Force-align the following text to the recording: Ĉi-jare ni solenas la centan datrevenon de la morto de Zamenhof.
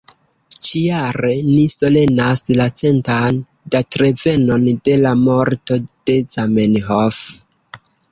Ĉi-jare 0.67 1.33
ni 1.49 1.65
solenas 1.73 2.41
la 2.59 2.65
centan 2.79 3.37
datrevenon 3.75 4.65
de 4.89 4.95
la 5.03 5.13
morto 5.27 5.79
de 6.09 6.17
Zamenhof. 6.37 7.21